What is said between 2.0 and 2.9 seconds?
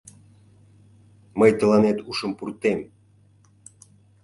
ушым пуртем!..